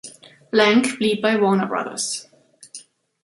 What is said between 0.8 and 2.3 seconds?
blieb bei Warner Bros.